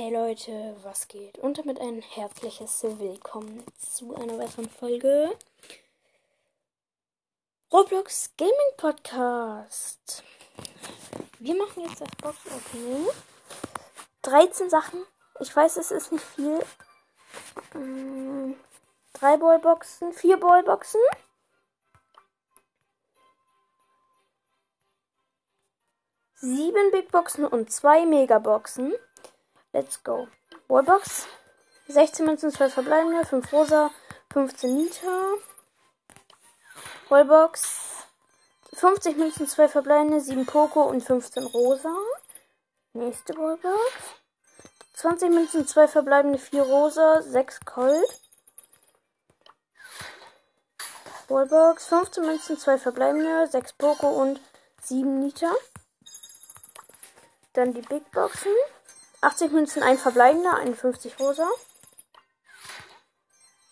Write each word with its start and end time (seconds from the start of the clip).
Hey 0.00 0.14
Leute, 0.14 0.76
was 0.84 1.08
geht? 1.08 1.38
Und 1.38 1.58
damit 1.58 1.80
ein 1.80 2.00
herzliches 2.00 2.84
Willkommen 2.84 3.64
zu 3.76 4.14
einer 4.14 4.38
weiteren 4.38 4.70
Folge 4.70 5.36
Roblox 7.72 8.30
Gaming 8.36 8.76
Podcast. 8.76 10.22
Wir 11.40 11.56
machen 11.56 11.82
jetzt 11.82 12.00
das 12.00 12.10
Box 12.22 12.38
Opening. 12.46 13.08
13 14.22 14.70
Sachen. 14.70 15.04
Ich 15.40 15.56
weiß, 15.56 15.78
es 15.78 15.90
ist 15.90 16.12
nicht 16.12 16.24
viel. 16.24 16.64
Ähm, 17.74 18.54
drei 19.14 19.36
Ballboxen, 19.36 20.12
vier 20.12 20.38
Ballboxen. 20.38 21.00
Sieben 26.36 26.92
Big 26.92 27.10
Boxen 27.10 27.44
und 27.44 27.72
zwei 27.72 28.06
Megaboxen. 28.06 28.94
Let's 29.72 30.02
go. 30.02 30.28
Wallbox. 30.68 31.26
16 31.88 32.24
Münzen, 32.24 32.50
12 32.50 32.72
verbleibende, 32.72 33.24
5 33.24 33.52
rosa, 33.52 33.90
15 34.32 34.76
Nita. 34.76 35.34
Wallbox. 37.08 38.06
50 38.74 39.16
Münzen, 39.16 39.46
12 39.46 39.72
verbleibende, 39.72 40.20
7 40.20 40.46
Poco 40.46 40.82
und 40.84 41.02
15 41.02 41.44
rosa. 41.44 41.94
Nächste 42.94 43.34
Wallbox. 43.34 43.78
20 44.94 45.30
Münzen, 45.30 45.66
2 45.66 45.88
verbleibende, 45.88 46.38
4 46.38 46.62
rosa, 46.62 47.22
6 47.22 47.60
Colt. 47.66 48.22
Wallbox. 51.28 51.86
15 51.86 52.24
Münzen, 52.24 52.58
2 52.58 52.78
verbleibende, 52.78 53.46
6 53.46 53.74
Poco 53.74 54.08
und 54.08 54.40
7 54.82 55.20
Nita. 55.20 55.52
Dann 57.52 57.74
die 57.74 57.82
Big 57.82 58.10
Boxen. 58.12 58.52
80 59.20 59.52
Münzen, 59.52 59.82
ein 59.82 59.98
verbleibender, 59.98 60.56
51 60.56 61.18
rosa. 61.18 61.48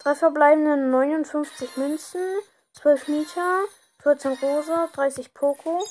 Drei 0.00 0.14
verbleibende, 0.14 0.76
59 0.76 1.76
Münzen, 1.76 2.20
12 2.74 3.08
Nita, 3.08 3.60
14 4.02 4.32
rosa, 4.34 4.88
30 4.92 5.34
Poco. 5.34 5.86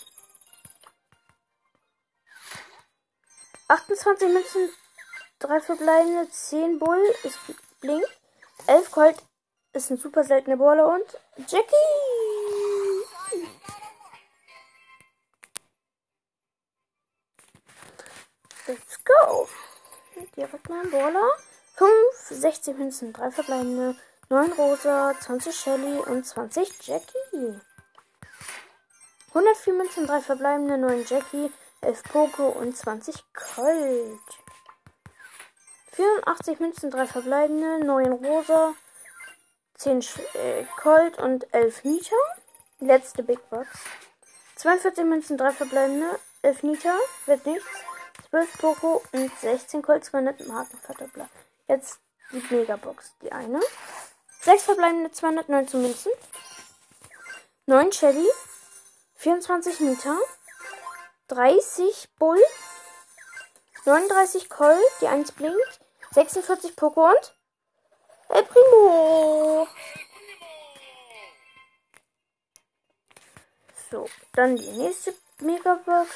28 3.67 4.29
Münzen, 4.29 4.69
drei 5.39 5.59
verbleibende, 5.59 6.29
10 6.29 6.79
Bull, 6.79 7.01
ist 7.23 7.39
Blink, 7.81 8.05
11 8.67 8.91
Colt, 8.91 9.17
ist 9.73 9.89
ein 9.89 9.97
super 9.97 10.23
seltener 10.23 10.57
Baller 10.57 10.87
und 10.87 11.19
Jackie! 11.47 12.24
Go. 19.05 19.47
Direkt 20.35 20.69
mal 20.69 20.81
ein 20.81 20.91
Baller. 20.91 21.31
5, 21.75 21.91
16 22.29 22.77
Münzen, 22.77 23.13
3 23.13 23.31
verbleibende, 23.31 23.95
9 24.29 24.51
Rosa, 24.53 25.13
20 25.19 25.55
Shelly 25.55 25.99
und 25.99 26.25
20 26.25 26.87
Jackie. 26.87 27.59
104 29.29 29.73
Münzen, 29.73 30.07
3 30.07 30.21
verbleibende, 30.21 30.77
9 30.77 31.05
Jackie, 31.05 31.51
11 31.81 32.03
Poco 32.03 32.47
und 32.47 32.77
20 32.77 33.23
Colt. 33.33 34.19
84 35.91 36.59
Münzen, 36.59 36.91
3 36.91 37.07
verbleibende, 37.07 37.85
9 37.85 38.11
Rosa, 38.13 38.73
10 39.75 40.01
Sch 40.01 40.19
äh, 40.35 40.65
Colt 40.81 41.17
und 41.19 41.53
11 41.53 41.83
Nita. 41.83 42.15
Letzte 42.79 43.23
Big 43.23 43.49
Box. 43.49 43.67
42 44.55 45.03
Münzen, 45.03 45.37
3 45.37 45.51
verbleibende, 45.51 46.19
11 46.41 46.63
Nita, 46.63 46.95
wird 47.25 47.45
nichts. 47.45 47.84
12 48.35 48.57
Poco 48.57 49.01
und 49.13 49.31
16 49.39 49.81
Colt, 49.81 50.03
200 50.03 50.45
Markenverdoppler. 50.45 51.29
Jetzt 51.69 51.99
die 52.33 52.43
Megabox, 52.53 53.13
die 53.21 53.31
eine. 53.31 53.61
6 54.41 54.63
verbleibende 54.63 55.09
219 55.09 55.81
Münzen. 55.81 56.11
9 57.65 57.93
Shelly. 57.93 58.27
24 59.15 59.79
Nita. 59.79 60.17
30 61.29 62.09
Bull. 62.19 62.43
39 63.85 64.49
Colt, 64.49 64.83
die 64.99 65.07
1 65.07 65.31
blinkt. 65.31 65.79
46 66.11 66.75
Poco 66.75 67.07
und 67.07 67.35
El 68.27 68.43
Primo. 68.43 69.65
So, 73.89 74.09
dann 74.33 74.57
die 74.57 74.71
nächste 74.71 75.13
Megabox. 75.39 76.09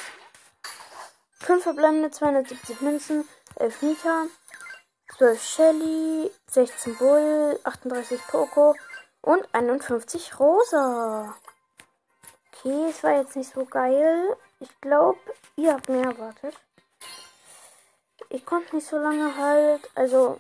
5 1.39 1.63
verbleibende 1.63 2.11
270 2.11 2.81
Münzen, 2.81 3.27
11 3.55 3.81
Nita, 3.81 4.25
12 5.17 5.41
Shelly, 5.41 6.31
16 6.51 6.97
Bull, 6.97 7.59
38 7.63 8.21
Poco 8.27 8.75
und 9.21 9.47
51 9.53 10.39
Rosa. 10.39 11.35
Okay, 12.53 12.89
es 12.89 13.03
war 13.03 13.15
jetzt 13.15 13.35
nicht 13.35 13.53
so 13.53 13.65
geil. 13.65 14.35
Ich 14.59 14.81
glaube, 14.81 15.19
ihr 15.55 15.73
habt 15.73 15.89
mehr 15.89 16.03
erwartet. 16.05 16.55
Ich 18.29 18.45
konnte 18.45 18.75
nicht 18.75 18.87
so 18.87 18.97
lange 18.97 19.35
halt. 19.37 19.89
Also, 19.95 20.39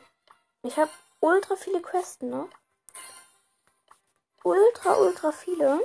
ich 0.63 0.77
habe 0.77 0.91
ultra 1.21 1.55
viele 1.55 1.81
Questen 1.81 2.29
noch. 2.29 2.49
Ultra, 4.43 4.97
ultra 4.97 5.31
viele. 5.31 5.79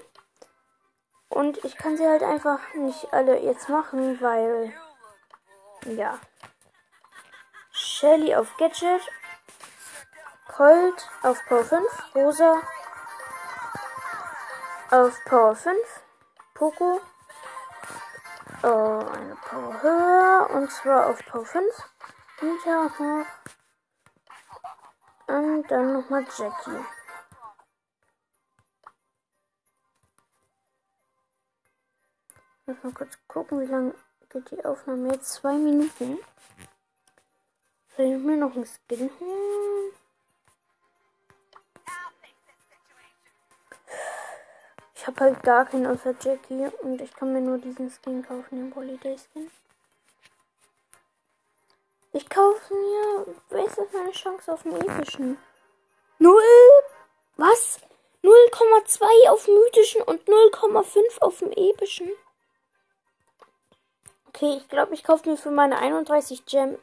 Und 1.28 1.64
ich 1.64 1.76
kann 1.76 1.96
sie 1.96 2.06
halt 2.06 2.22
einfach 2.22 2.60
nicht 2.74 3.12
alle 3.12 3.40
jetzt 3.40 3.68
machen, 3.68 4.20
weil 4.20 4.74
ja. 5.84 6.18
Shelly 7.72 8.34
auf 8.34 8.56
Gadget. 8.56 9.02
Colt 10.48 11.10
auf 11.22 11.44
Power 11.46 11.64
5. 11.64 12.14
Rosa 12.14 12.62
auf 14.90 15.24
Power 15.24 15.56
5. 15.56 15.76
Poco. 16.54 17.00
Oh, 18.62 18.66
eine 18.66 19.36
Power 19.36 19.82
höher. 19.82 20.50
Und 20.50 20.70
zwar 20.70 21.08
auf 21.08 21.24
Power 21.26 21.44
5. 21.44 21.64
Nita 22.40 22.84
noch. 22.84 23.26
Und 25.26 25.70
dann 25.70 25.92
nochmal 25.94 26.24
Jackie. 26.36 26.84
Lass 32.66 32.82
mal 32.82 32.92
kurz 32.92 33.18
gucken, 33.26 33.60
wie 33.60 33.66
lange 33.66 33.94
geht 34.34 34.50
die 34.50 34.64
Aufnahme 34.64 35.12
jetzt 35.12 35.32
zwei 35.32 35.54
Minuten. 35.54 36.18
Soll 37.96 38.06
ich 38.06 38.18
mir 38.18 38.36
noch 38.36 38.54
einen 38.54 38.66
Skin 38.66 39.10
holen? 39.20 39.92
Ich 44.96 45.06
habe 45.06 45.20
halt 45.20 45.42
gar 45.42 45.66
keinen 45.66 45.86
außer 45.86 46.14
Jackie 46.20 46.66
und 46.82 47.00
ich 47.00 47.14
kann 47.14 47.32
mir 47.32 47.40
nur 47.40 47.58
diesen 47.58 47.90
Skin 47.90 48.26
kaufen, 48.26 48.56
den 48.56 48.74
Holiday 48.74 49.16
Skin. 49.16 49.50
Ich 52.12 52.28
kaufe 52.28 52.74
mir, 52.74 53.26
wer 53.50 53.66
ist 53.66 53.78
meine 53.92 54.12
Chance 54.12 54.52
auf 54.52 54.62
den 54.62 54.76
epischen? 54.76 55.38
Null? 56.18 56.40
Was? 57.36 57.80
0,2 58.22 59.28
auf 59.28 59.46
mythischen 59.46 60.02
und 60.02 60.26
0,5 60.26 61.20
auf 61.20 61.38
dem 61.40 61.52
epischen? 61.52 62.10
Okay, 64.34 64.56
ich 64.56 64.68
glaube, 64.68 64.94
ich 64.94 65.04
kaufe 65.04 65.30
mir 65.30 65.36
für 65.36 65.52
meine 65.52 65.78
31 65.78 66.44
Gems 66.44 66.80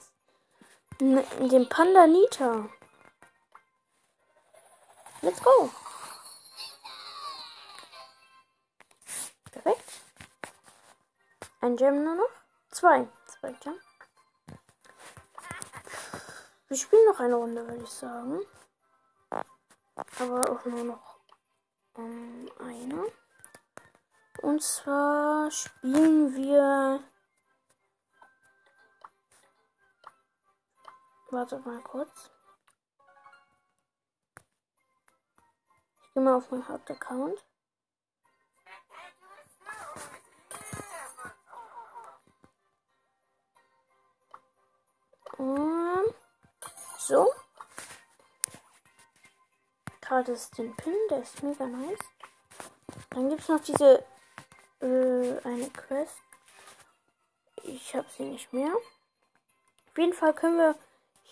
den 1.01 1.67
Panda 1.67 2.07
Nita. 2.07 2.69
Let's 5.21 5.43
go. 5.43 5.69
Perfekt. 9.51 9.83
Ein 11.59 11.75
Gem 11.75 12.05
nur 12.05 12.15
noch. 12.15 12.29
Zwei. 12.69 13.09
Zwei 13.27 13.51
Gem. 13.51 13.75
Wir 16.69 16.77
spielen 16.77 17.05
noch 17.05 17.19
eine 17.19 17.35
Runde, 17.35 17.67
würde 17.67 17.83
ich 17.83 17.89
sagen. 17.89 18.39
Aber 20.19 20.39
auch 20.49 20.63
nur 20.63 20.85
noch 20.85 21.19
um, 21.95 22.49
eine. 22.59 23.11
Und 24.41 24.63
zwar 24.63 25.51
spielen 25.51 26.33
wir 26.33 27.03
Warte 31.33 31.59
mal 31.59 31.79
kurz. 31.79 32.29
Ich 36.01 36.13
gehe 36.13 36.21
mal 36.21 36.35
auf 36.35 36.51
meinen 36.51 36.67
Hauptaccount. 36.67 37.41
Und 45.37 46.13
so. 46.97 47.33
Gerade 50.01 50.33
ist 50.33 50.57
den 50.57 50.75
Pin, 50.75 50.93
der 51.09 51.21
ist 51.21 51.41
mega 51.41 51.65
nice. 51.65 51.97
Dann 53.11 53.29
gibt 53.29 53.41
es 53.41 53.47
noch 53.47 53.61
diese 53.61 54.05
äh, 54.81 55.39
eine 55.45 55.69
Quest. 55.69 56.19
Ich 57.63 57.95
habe 57.95 58.09
sie 58.09 58.23
nicht 58.23 58.51
mehr. 58.51 58.75
Auf 58.75 59.97
jeden 59.97 60.13
Fall 60.13 60.33
können 60.33 60.57
wir 60.57 60.75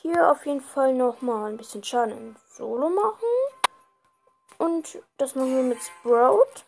hier 0.01 0.31
auf 0.31 0.45
jeden 0.45 0.61
Fall 0.61 0.93
nochmal 0.93 1.51
ein 1.51 1.57
bisschen 1.57 1.83
Schaden 1.83 2.17
in 2.17 2.35
Solo 2.49 2.89
machen. 2.89 3.27
Und 4.57 5.01
das 5.17 5.35
machen 5.35 5.55
wir 5.55 5.63
mit 5.63 5.81
Sprout. 5.81 6.63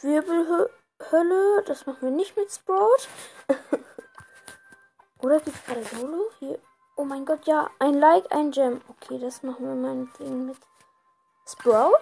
Wirbelhölle, 0.00 1.62
das 1.66 1.86
machen 1.86 2.02
wir 2.02 2.10
nicht 2.10 2.36
mit 2.36 2.52
Sprout. 2.52 3.08
Oder 5.22 5.40
gibt's 5.40 5.64
gerade 5.64 5.84
Solo? 5.84 6.30
Hier. 6.38 6.58
Oh 6.96 7.04
mein 7.04 7.24
Gott, 7.24 7.46
ja. 7.46 7.70
Ein 7.78 7.94
Like, 7.94 8.30
ein 8.32 8.50
Gem. 8.50 8.80
Okay, 8.88 9.18
das 9.18 9.42
machen 9.42 9.66
wir 9.66 9.74
meinetwegen 9.74 10.46
mit 10.46 10.58
Sprout. 11.46 11.96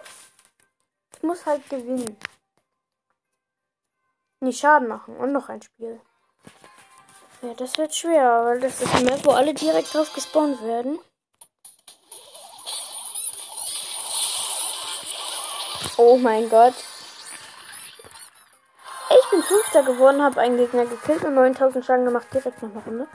Ich 1.17 1.23
muss 1.23 1.47
halt 1.47 1.69
gewinnen. 1.69 2.17
Nicht 4.41 4.61
Schaden 4.61 4.89
machen. 4.89 5.17
Und 5.17 5.33
noch 5.33 5.49
ein 5.49 5.63
Spiel. 5.63 6.01
Ja, 7.43 7.55
das 7.55 7.79
wird 7.79 7.95
schwer, 7.95 8.45
weil 8.45 8.61
das 8.61 8.83
ist 8.83 8.95
eine 8.95 9.11
Map, 9.11 9.25
wo 9.25 9.31
alle 9.31 9.55
direkt 9.55 9.95
drauf 9.95 10.13
gespawnt 10.13 10.63
werden. 10.63 10.99
Oh 15.97 16.19
mein 16.19 16.51
Gott. 16.51 16.75
Ich 19.11 19.31
bin 19.31 19.43
Fünfter 19.43 19.83
geworden, 19.83 20.23
habe 20.23 20.41
einen 20.41 20.59
Gegner 20.59 20.85
gekillt 20.85 21.25
und 21.25 21.35
9000 21.35 21.85
Schaden 21.85 22.05
gemacht. 22.05 22.27
Direkt 22.33 22.63
noch 22.63 22.71
eine 22.71 22.85
Runde. 22.85 23.09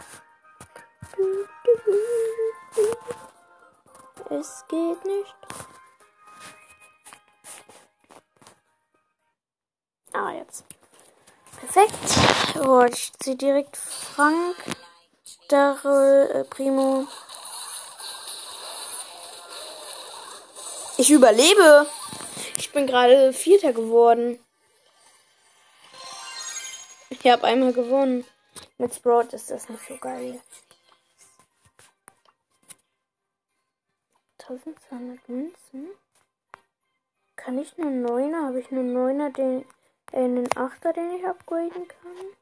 Es 4.31 4.66
geht 4.68 5.06
nicht. 5.06 5.36
Ah, 10.13 10.31
jetzt. 10.31 10.66
Perfekt. 11.59 12.65
Oh, 12.65 12.83
ich 12.83 13.11
ziehe 13.19 13.35
direkt 13.35 13.77
Frank, 13.77 14.55
Daryl, 15.49 16.29
äh, 16.31 16.43
Primo. 16.43 17.07
Ich 20.97 21.11
überlebe. 21.11 21.87
Ich 22.57 22.71
bin 22.71 22.87
gerade 22.87 23.33
Vierter 23.33 23.73
geworden. 23.73 24.39
Ich 27.09 27.25
habe 27.31 27.43
einmal 27.45 27.73
gewonnen. 27.73 28.25
Mit 28.77 28.95
Sprout 28.95 29.33
ist 29.33 29.51
das 29.51 29.67
nicht 29.69 29.85
so 29.87 29.97
geil. 29.97 30.41
1200 34.47 35.27
Münzen. 35.27 35.89
Kann 37.35 37.57
ich 37.57 37.77
nur 37.77 37.89
Neuner? 37.89 38.47
Habe 38.47 38.59
ich 38.59 38.71
nur 38.71 38.83
Neuner, 38.83 39.31
den, 39.31 39.65
einen 40.15 40.47
Achter, 40.57 40.94
den 40.94 41.12
ich 41.12 41.25
upgraden 41.25 41.88
kann? 41.88 42.35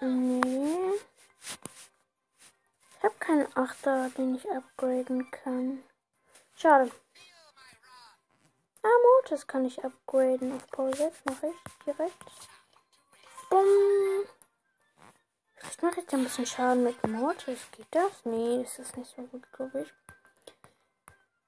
Nee. 0.00 0.94
Ich 2.98 3.04
habe 3.04 3.14
keinen 3.18 3.56
Achter, 3.56 4.10
den 4.10 4.34
ich 4.34 4.50
upgraden 4.50 5.30
kann. 5.30 5.82
Schade. 6.56 6.90
Ah, 8.82 8.88
Mortis 9.02 9.46
kann 9.46 9.64
ich 9.64 9.82
upgraden. 9.84 10.52
Auf 10.52 10.94
6 10.96 11.24
mache 11.24 11.46
ich 11.46 11.84
direkt. 11.84 12.24
Bumm. 13.48 14.24
Ich 15.70 15.82
mache 15.82 16.00
jetzt 16.00 16.12
ein 16.12 16.24
bisschen 16.24 16.46
Schaden 16.46 16.84
mit 16.84 17.06
Mortis. 17.06 17.60
Geht 17.72 17.86
das? 17.92 18.12
Nee, 18.24 18.62
das 18.62 18.78
ist 18.78 18.96
nicht 18.96 19.14
so 19.14 19.22
gut, 19.22 19.50
glaube 19.52 19.82
ich. 19.82 19.94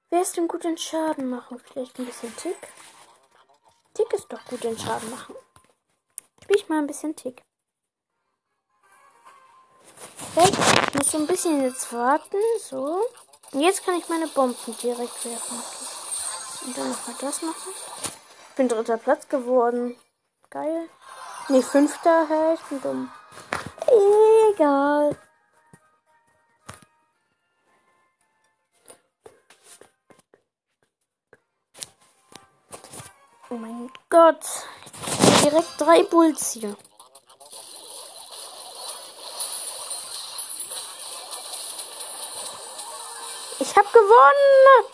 Wer 0.09 0.21
ist 0.21 0.37
denn 0.37 0.47
gut 0.47 0.65
in 0.65 0.77
Schaden 0.77 1.29
machen? 1.29 1.59
Vielleicht 1.59 1.99
ein 1.99 2.05
bisschen 2.05 2.35
Tick? 2.37 2.57
Tick 3.97 4.13
ist 4.13 4.31
doch 4.31 4.45
gut 4.45 4.63
in 4.63 4.77
Schaden 4.77 5.09
machen. 5.09 5.33
Spiel 6.43 6.55
ich 6.55 6.69
mal 6.69 6.77
ein 6.77 6.85
bisschen 6.85 7.15
Tick. 7.15 7.41
Perfekt. 10.35 10.93
Muss 10.93 11.11
so 11.11 11.17
ein 11.17 11.25
bisschen 11.25 11.63
jetzt 11.63 11.91
warten. 11.91 12.37
So. 12.59 13.01
Und 13.53 13.61
jetzt 13.61 13.83
kann 13.83 13.95
ich 13.95 14.07
meine 14.07 14.27
Bomben 14.27 14.77
direkt 14.77 15.25
werfen. 15.25 15.63
Und 16.63 16.77
dann 16.77 16.89
nochmal 16.89 17.15
das 17.19 17.41
machen. 17.41 17.73
Ich 18.49 18.55
bin 18.55 18.67
dritter 18.67 18.97
Platz 18.97 19.27
geworden. 19.29 19.97
Geil. 20.51 20.89
Nee, 21.49 21.63
fünfter. 21.63 22.27
Hä, 22.27 22.53
ich 22.53 22.61
bin 22.69 22.81
dumm. 22.81 23.11
Egal. 24.53 25.17
Oh 33.49 33.55
mein 33.55 33.89
Gott. 34.09 34.45
Direkt 35.41 35.79
drei 35.79 36.03
Bulls 36.03 36.51
hier. 36.51 36.75
Ich 43.59 43.75
hab 43.77 43.93
gewonnen. 43.93 44.85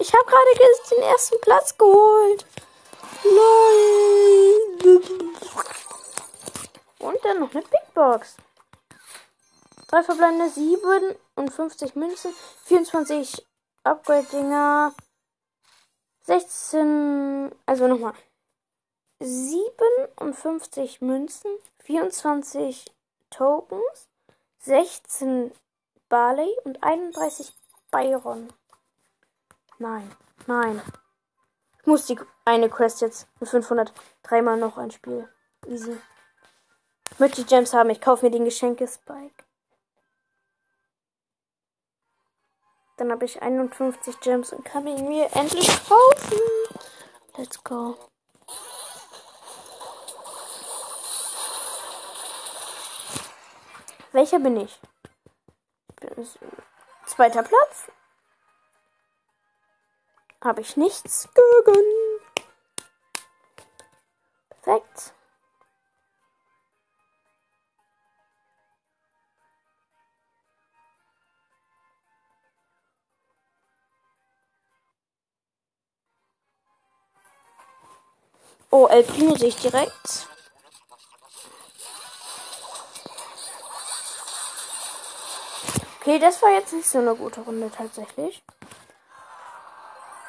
Ich 0.00 0.12
habe 0.12 0.24
gerade 0.24 0.54
den 0.90 1.02
ersten 1.02 1.40
Platz 1.40 1.78
geholt. 1.78 2.44
Lol. 3.22 5.02
Und 6.98 7.24
dann 7.24 7.38
noch 7.40 7.52
eine 7.52 7.62
Big 7.62 7.94
Box. 7.94 8.34
Drei 9.86 10.02
verbleibende 10.02 10.50
57 10.50 11.94
Münzen, 11.94 12.34
24 12.64 13.46
Upgrade-Dinger, 13.84 14.94
16, 16.24 17.52
also 17.66 17.86
nochmal, 17.86 18.14
57 19.20 21.00
Münzen, 21.00 21.50
24 21.78 22.86
Tokens, 23.30 24.08
16 24.58 25.52
Barley 26.08 26.50
und 26.64 26.82
31 26.82 27.52
Byron. 27.90 28.52
Nein, 29.78 30.10
nein. 30.46 30.80
Ich 31.80 31.86
muss 31.86 32.06
die 32.06 32.18
eine 32.44 32.70
Quest 32.70 33.02
jetzt 33.02 33.28
mit 33.40 33.50
500 33.50 33.92
dreimal 34.22 34.56
noch 34.56 34.78
ein 34.78 34.90
Spiel. 34.90 35.28
Easy. 35.66 35.96
Ich 37.12 37.18
möchte 37.18 37.42
die 37.42 37.46
Gems 37.46 37.74
haben. 37.74 37.90
Ich 37.90 38.00
kaufe 38.00 38.24
mir 38.24 38.30
den 38.30 38.44
Geschenke-Spike. 38.44 39.43
Dann 42.96 43.10
habe 43.10 43.24
ich 43.24 43.42
51 43.42 44.20
Gems 44.20 44.52
und 44.52 44.64
kann 44.64 44.86
ihn 44.86 45.08
mir 45.08 45.28
endlich 45.34 45.68
kaufen. 45.88 46.40
Let's 47.36 47.62
go. 47.64 47.96
Welcher 54.12 54.38
bin 54.38 54.56
ich? 54.58 54.80
zweiter 57.06 57.42
Platz 57.42 57.90
habe 60.42 60.60
ich 60.60 60.76
nichts 60.76 61.28
gegen. 61.34 62.03
Oh, 78.76 78.88
El 78.88 79.04
Primo 79.04 79.36
sehe 79.36 79.50
ich 79.50 79.56
direkt. 79.56 80.26
Okay, 86.00 86.18
das 86.18 86.42
war 86.42 86.50
jetzt 86.50 86.72
nicht 86.72 86.88
so 86.88 86.98
eine 86.98 87.14
gute 87.14 87.42
Runde 87.42 87.70
tatsächlich. 87.70 88.42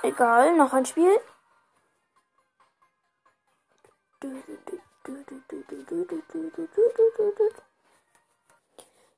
Egal, 0.03 0.55
noch 0.55 0.73
ein 0.73 0.85
Spiel. 0.85 1.19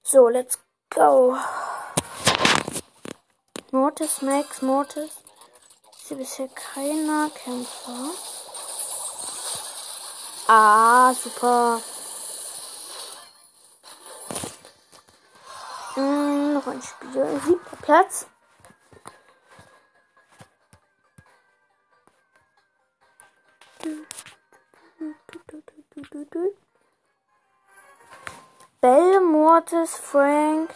So, 0.03 0.29
let's 0.29 0.57
go. 0.89 1.35
Mortis, 3.71 4.21
Max, 4.21 4.61
Mortis. 4.61 5.11
Ist 5.97 6.07
hier 6.07 6.15
bisher 6.15 6.47
keiner 6.47 7.29
Kämpfer. 7.31 8.36
Ah, 10.49 11.13
super. 11.13 11.81
Hm, 15.95 16.53
noch 16.53 16.67
ein 16.67 16.81
Spiel. 16.81 17.41
Siebter 17.45 17.77
Platz. 17.81 18.27
Bell, 28.79 29.19
Mortis, 29.19 29.97
Frank. 29.97 30.73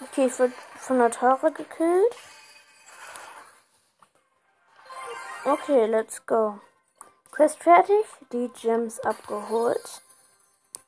Okay, 0.00 0.26
ich 0.26 0.38
wurde 0.40 0.52
von 0.78 0.98
der 0.98 1.12
Tara 1.12 1.50
gekillt. 1.50 2.16
Okay, 5.46 5.86
let's 5.86 6.24
go. 6.24 6.58
Quest 7.30 7.62
fertig, 7.62 8.06
die 8.32 8.48
Gems 8.48 8.98
abgeholt. 9.00 10.00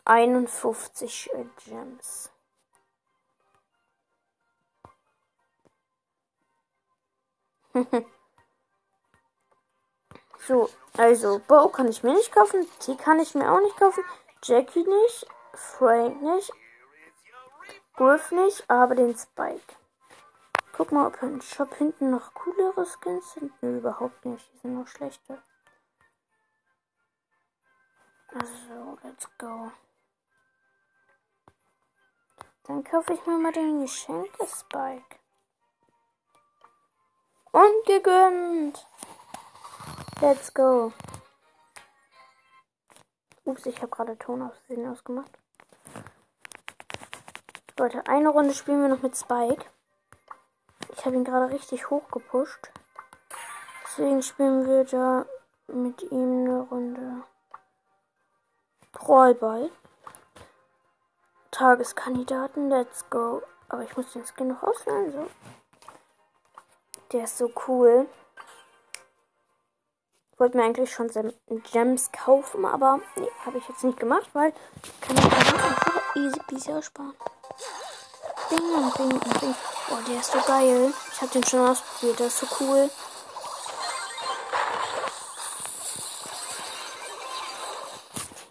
51 0.07 1.31
Gems. 1.67 2.31
so, 10.47 10.71
also 10.97 11.39
Bo 11.47 11.69
kann 11.69 11.89
ich 11.89 12.03
mir 12.03 12.15
nicht 12.15 12.33
kaufen, 12.33 12.67
T 12.79 12.97
kann 12.97 13.21
ich 13.21 13.35
mir 13.35 13.53
auch 13.53 13.61
nicht 13.61 13.77
kaufen, 13.77 14.03
Jackie 14.43 14.85
nicht, 14.85 15.27
Frank 15.53 16.23
nicht, 16.23 16.51
Griff 17.97 18.31
nicht, 18.31 18.71
aber 18.71 18.95
den 18.95 19.15
Spike. 19.15 19.77
Guck 20.77 20.93
mal, 20.93 21.07
ob 21.07 21.23
im 21.23 21.41
Shop 21.41 21.75
hinten 21.77 22.11
noch 22.11 22.35
coolere 22.35 22.85
Skins 22.85 23.33
sind. 23.33 23.51
Nö, 23.63 23.79
überhaupt 23.79 24.27
nicht. 24.27 24.53
Die 24.53 24.59
sind 24.59 24.75
nur 24.75 24.87
schlechte. 24.87 25.43
Also, 28.29 28.99
let's 29.03 29.27
go. 29.39 29.73
Dann 32.65 32.85
kaufe 32.85 33.15
ich 33.15 33.25
mir 33.25 33.39
mal 33.39 33.53
den 33.53 33.81
Geschenke-Spike. 33.81 35.17
Und 37.53 37.87
gegönnt. 37.87 38.87
Let's 40.21 40.53
go. 40.53 40.93
Ups, 43.45 43.65
ich 43.65 43.77
habe 43.79 43.89
gerade 43.89 44.19
Ton 44.19 44.43
aus 44.43 44.57
ausgemacht. 44.69 45.39
Leute, 47.79 48.07
eine 48.09 48.29
Runde 48.29 48.53
spielen 48.53 48.83
wir 48.83 48.89
noch 48.89 49.03
mit 49.03 49.17
Spike. 49.17 49.65
Ich 50.97 51.05
habe 51.05 51.17
ihn 51.17 51.25
gerade 51.25 51.53
richtig 51.53 51.91
hoch 51.91 52.09
gepusht. 52.11 52.71
Deswegen 53.85 54.23
spielen 54.23 54.67
wir 54.67 54.85
da 54.85 55.27
mit 55.69 56.03
ihm 56.11 56.47
eine 56.47 56.61
Runde. 56.63 57.23
Rollball. 59.07 59.71
Tageskandidaten, 61.51 62.71
let's 62.71 63.09
go. 63.11 63.43
Aber 63.69 63.83
ich 63.83 63.97
muss 63.97 64.13
den 64.13 64.25
Skin 64.25 64.49
noch 64.49 64.63
ausleihen, 64.63 65.13
so. 65.13 65.27
Der 67.13 67.25
ist 67.25 67.39
so 67.39 67.51
cool. 67.69 68.09
Ich 70.33 70.41
wollte 70.41 70.57
mir 70.57 70.65
eigentlich 70.65 70.93
schon 70.93 71.11
Gems 71.73 72.11
kaufen, 72.13 72.65
aber 72.65 73.01
nee, 73.17 73.31
habe 73.45 73.59
ich 73.59 73.69
jetzt 73.69 73.85
nicht 73.85 73.99
gemacht, 73.99 74.29
weil 74.35 74.53
kann 75.01 75.17
ich 75.17 75.25
einfach 75.25 76.17
easy 76.17 76.41
peasy 76.47 76.73
aussparen. 76.73 77.15
Bing 78.49 78.75
und 78.75 78.95
bing 78.95 79.13
und 79.13 79.41
bing. 79.41 79.55
Oh, 79.91 79.99
der 80.07 80.21
ist 80.21 80.33
so 80.33 80.41
geil. 80.41 80.93
Ich 81.13 81.21
habe 81.21 81.33
den 81.33 81.45
schon 81.45 81.69
ausprobiert, 81.69 82.19
der 82.19 82.27
ist 82.27 82.39
so 82.39 82.47
cool. 82.61 82.91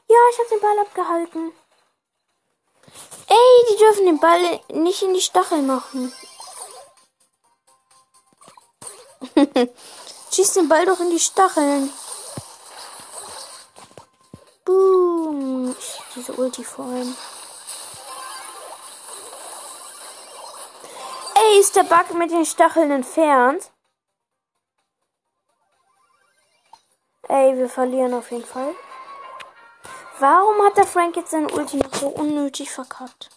Ja, 0.07 0.17
ich 0.31 0.39
habe 0.39 0.49
den 0.49 0.61
Ball 0.61 0.79
abgehalten. 0.79 1.51
Ey, 3.27 3.65
die 3.69 3.77
dürfen 3.77 4.05
den 4.05 4.19
Ball 4.19 4.61
nicht 4.69 5.01
in 5.01 5.13
die 5.13 5.21
Stachel 5.21 5.61
machen. 5.61 6.13
Schieß 10.31 10.53
den 10.53 10.69
Ball 10.69 10.85
doch 10.85 10.99
in 10.99 11.09
die 11.09 11.19
Stacheln. 11.19 11.91
Boom. 14.63 15.75
Diese 16.15 16.33
Ulti 16.33 16.63
vor 16.63 16.85
allem. 16.85 17.15
Ey, 21.45 21.59
ist 21.59 21.75
der 21.75 21.83
Bug 21.83 22.13
mit 22.15 22.31
den 22.31 22.45
Stacheln 22.45 22.91
entfernt? 22.91 23.71
Ey, 27.27 27.57
wir 27.57 27.69
verlieren 27.69 28.13
auf 28.13 28.31
jeden 28.31 28.45
Fall. 28.45 28.73
Warum 30.19 30.65
hat 30.65 30.77
der 30.77 30.87
Frank 30.87 31.15
jetzt 31.17 31.31
seine 31.31 31.49
Ulti 31.49 31.79
so 31.91 32.07
unnötig 32.07 32.71
verkackt? 32.71 33.29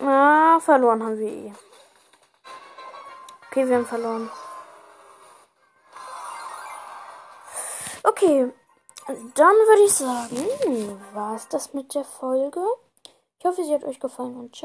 Ah, 0.00 0.58
verloren 0.60 1.02
haben 1.02 1.18
wir 1.18 1.28
eh. 1.28 1.52
Okay, 3.46 3.68
wir 3.68 3.76
haben 3.76 3.86
verloren. 3.86 4.30
Okay, 8.22 8.52
dann 9.34 9.56
würde 9.56 9.82
ich 9.84 9.92
sagen, 9.92 11.00
war 11.12 11.34
es 11.34 11.48
das 11.48 11.74
mit 11.74 11.92
der 11.92 12.04
Folge. 12.04 12.60
Ich 13.40 13.44
hoffe, 13.44 13.64
sie 13.64 13.74
hat 13.74 13.82
euch 13.82 13.98
gefallen 13.98 14.36
und 14.36 14.54
ciao. 14.54 14.60